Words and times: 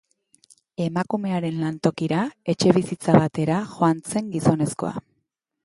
Emakumearen 0.85 1.59
lantokira, 1.65 2.23
etxebizitza 2.55 3.17
batera, 3.21 3.61
joan 3.77 4.03
zen 4.15 4.35
gizonezkoa. 4.37 4.99